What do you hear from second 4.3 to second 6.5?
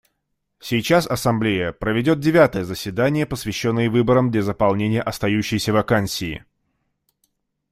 для заполнения остающейся вакансии.